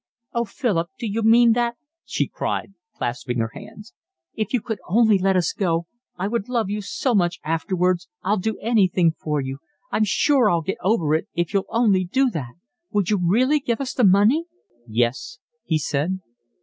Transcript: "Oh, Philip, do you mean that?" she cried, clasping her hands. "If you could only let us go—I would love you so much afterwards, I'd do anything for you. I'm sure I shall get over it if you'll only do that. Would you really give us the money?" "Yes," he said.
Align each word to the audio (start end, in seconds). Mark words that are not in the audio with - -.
"Oh, 0.33 0.45
Philip, 0.45 0.89
do 0.97 1.05
you 1.05 1.21
mean 1.21 1.51
that?" 1.53 1.75
she 2.03 2.25
cried, 2.27 2.73
clasping 2.95 3.37
her 3.37 3.51
hands. 3.53 3.93
"If 4.33 4.51
you 4.51 4.59
could 4.59 4.79
only 4.89 5.19
let 5.19 5.35
us 5.35 5.53
go—I 5.53 6.27
would 6.27 6.49
love 6.49 6.71
you 6.71 6.81
so 6.81 7.13
much 7.13 7.39
afterwards, 7.43 8.07
I'd 8.23 8.41
do 8.41 8.57
anything 8.63 9.11
for 9.11 9.41
you. 9.41 9.59
I'm 9.91 10.03
sure 10.05 10.49
I 10.49 10.53
shall 10.55 10.61
get 10.61 10.77
over 10.81 11.13
it 11.13 11.27
if 11.35 11.53
you'll 11.53 11.67
only 11.69 12.03
do 12.03 12.31
that. 12.31 12.53
Would 12.89 13.11
you 13.11 13.21
really 13.23 13.59
give 13.59 13.79
us 13.79 13.93
the 13.93 14.03
money?" 14.03 14.45
"Yes," 14.87 15.37
he 15.65 15.77
said. 15.77 16.17